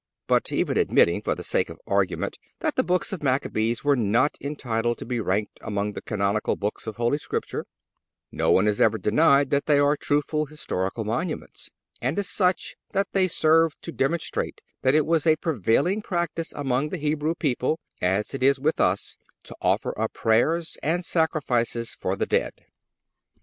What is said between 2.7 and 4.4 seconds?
the Books of Machabees were not